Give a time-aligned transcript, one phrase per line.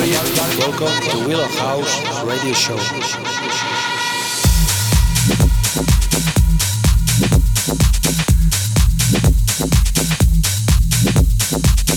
[0.00, 2.74] Welcome to Willow House Radio Show.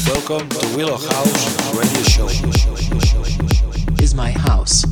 [0.05, 2.27] Welcome to Willow House Radio Show.
[4.03, 4.83] Is my house.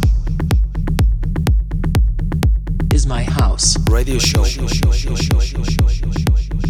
[2.93, 3.78] Is my house.
[3.89, 4.46] Radio Show.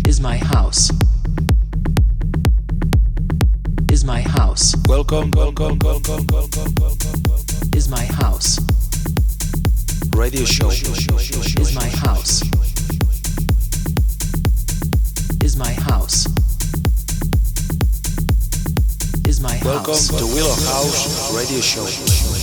[0.08, 1.01] Is my house.
[4.02, 4.76] Is my house.
[4.88, 7.14] Welcome, welcome, welcome, welcome, welcome.
[7.76, 8.58] Is my house.
[10.16, 10.72] Radio Show.
[10.72, 12.42] Is my house.
[15.44, 16.26] Is my house.
[19.28, 20.12] Is my house.
[20.12, 22.41] Welcome to Willow House Radio Show.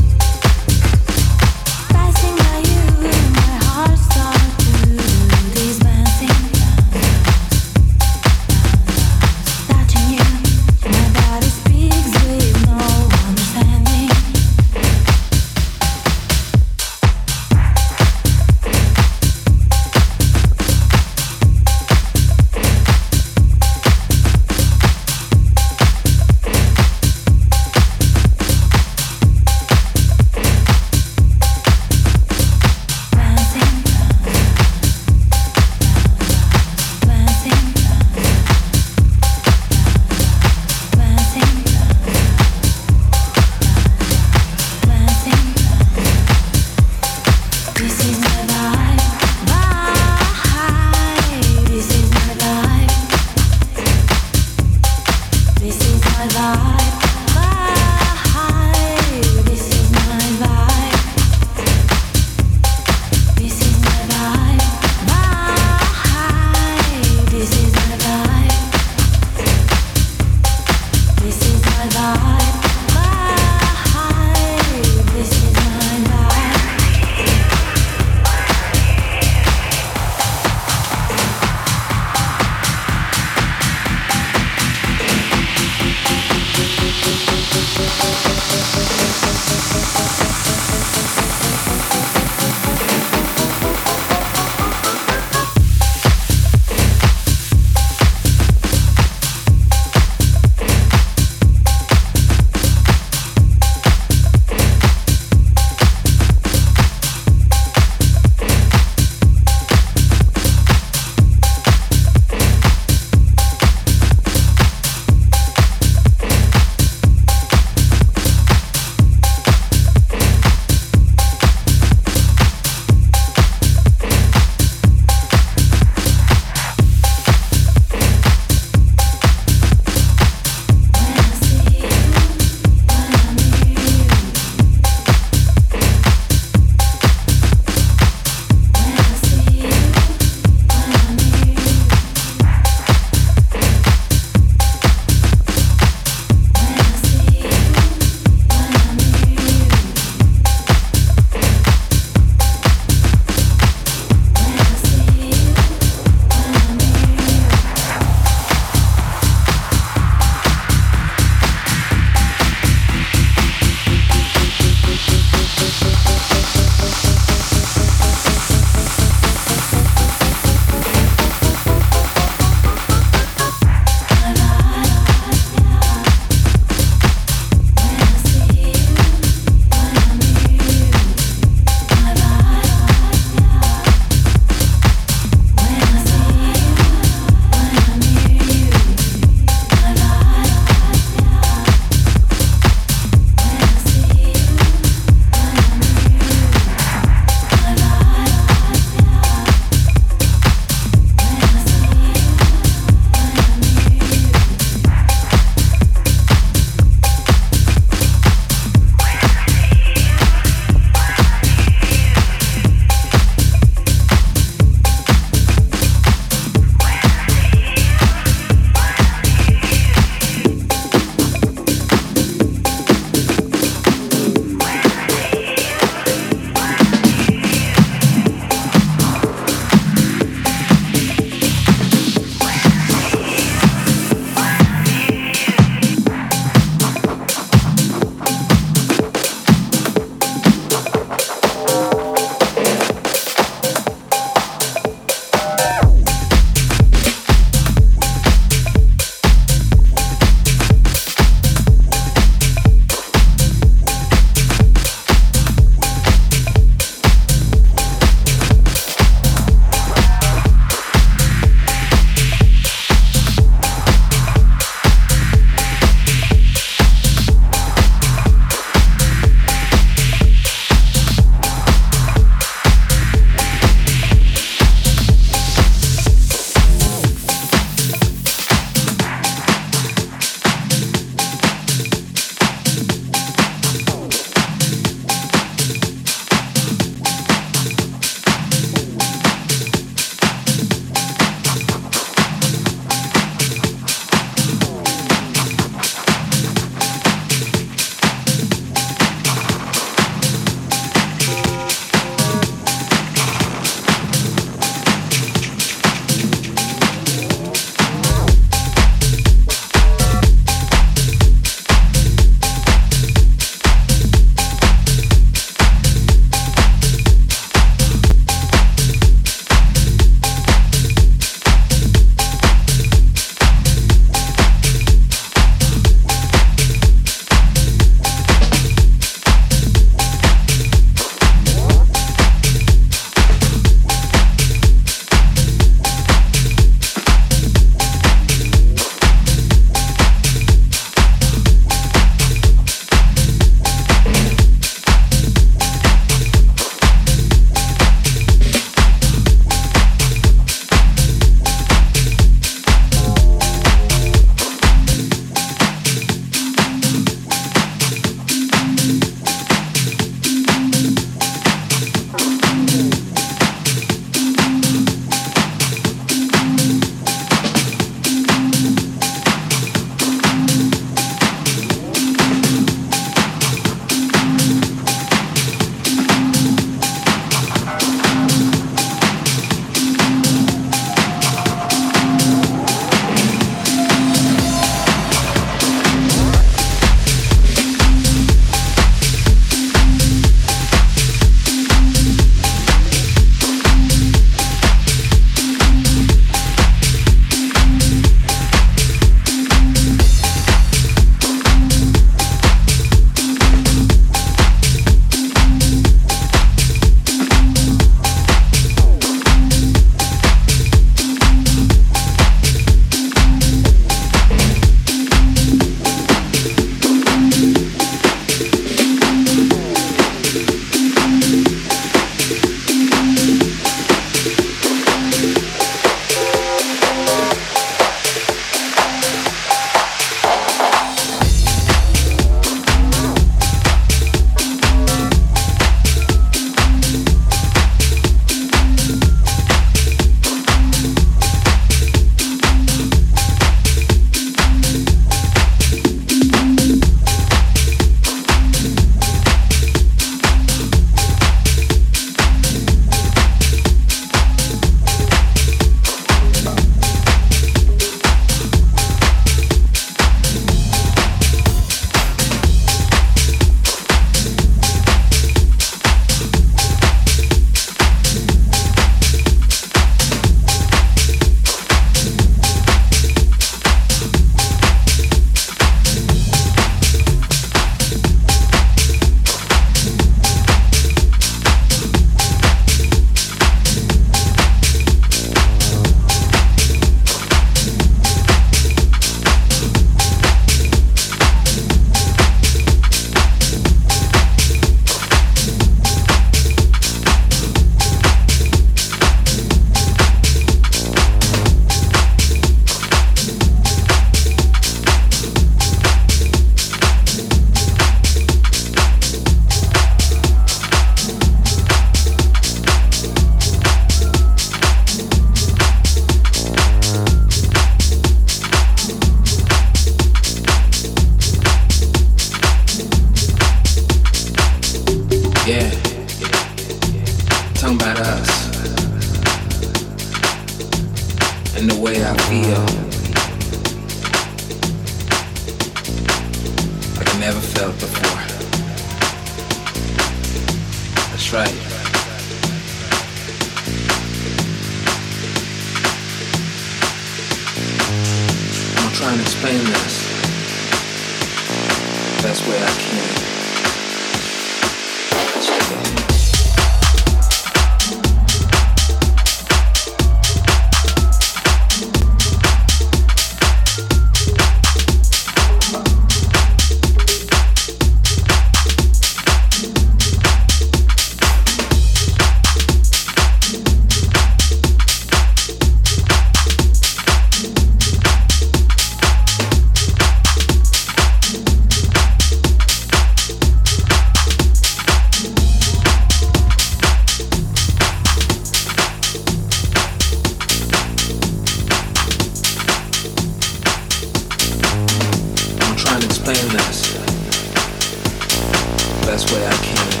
[599.21, 600.00] Best way I can.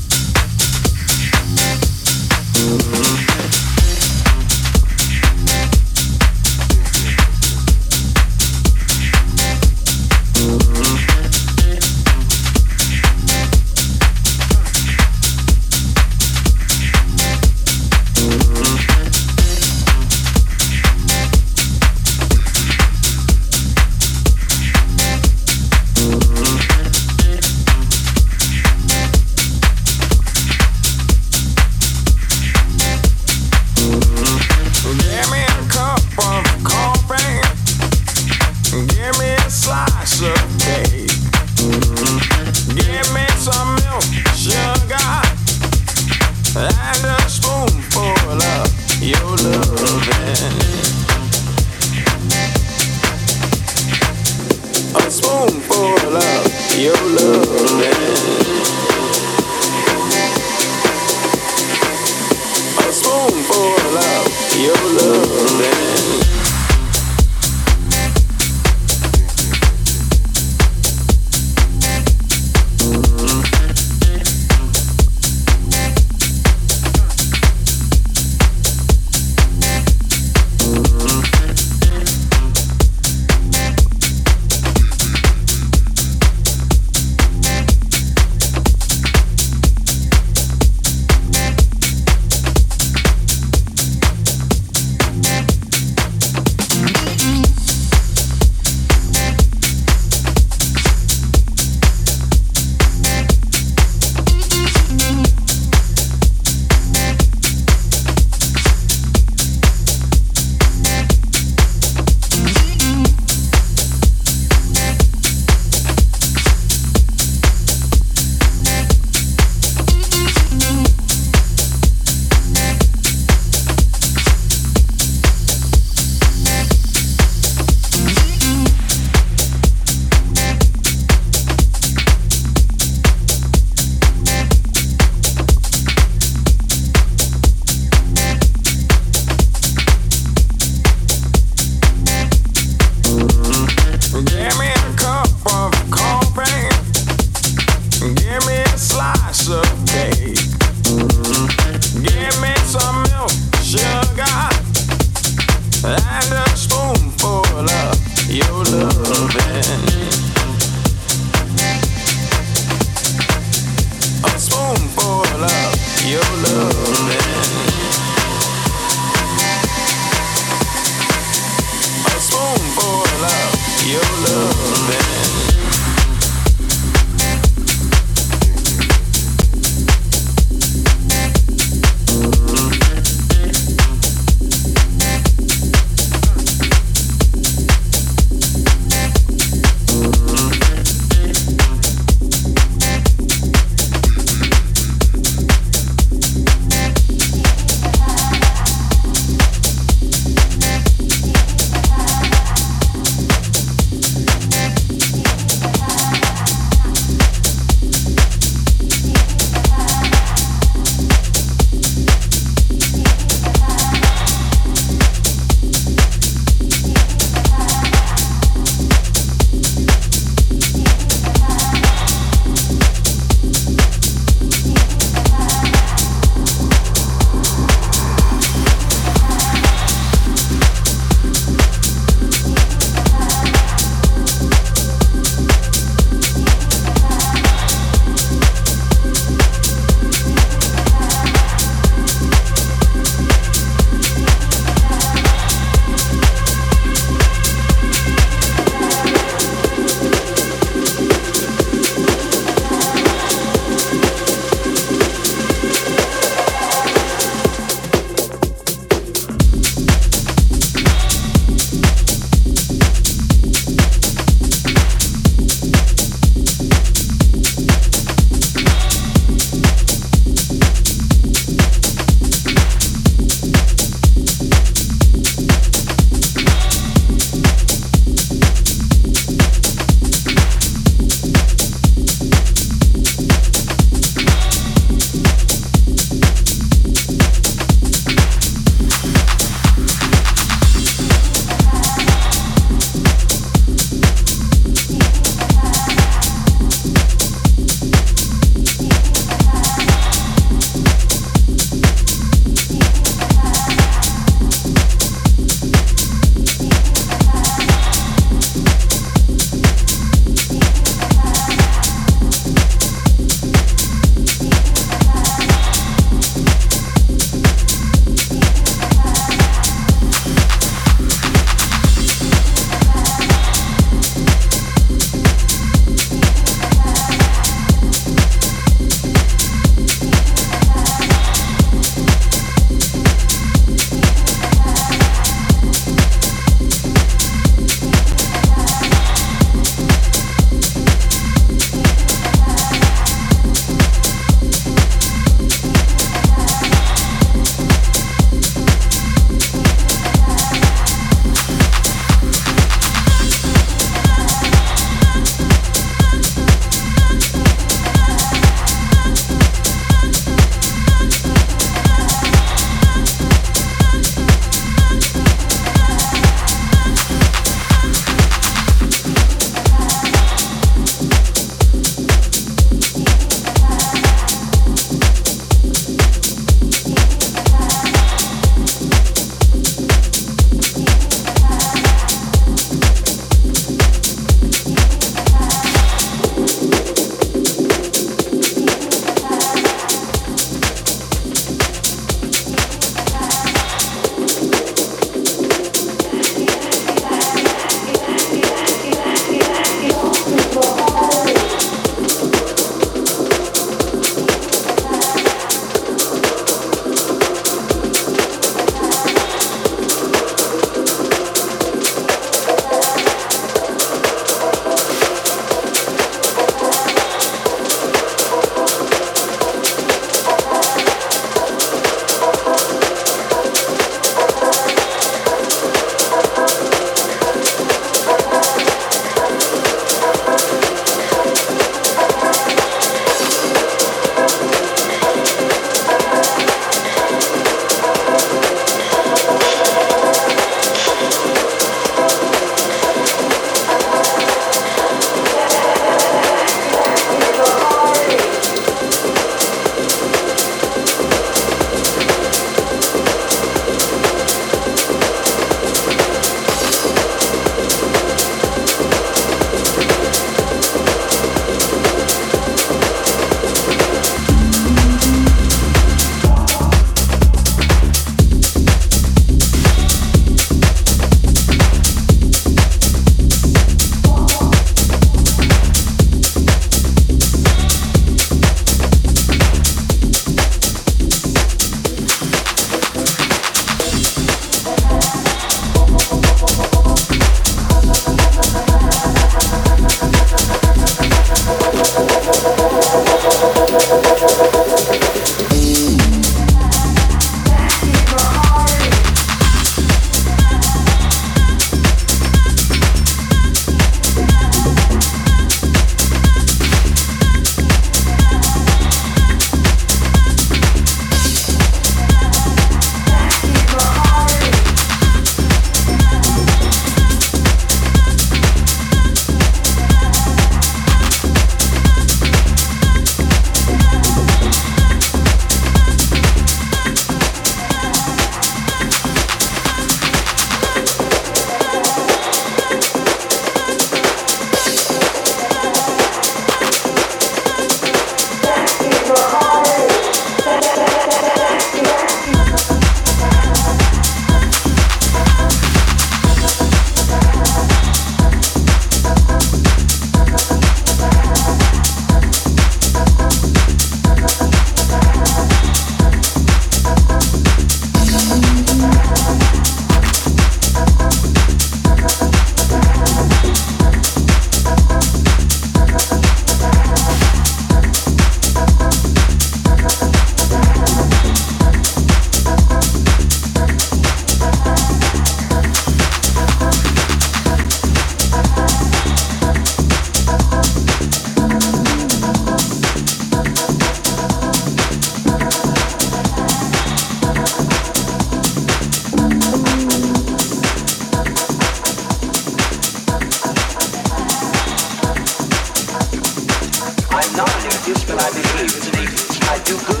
[599.65, 600.00] do good.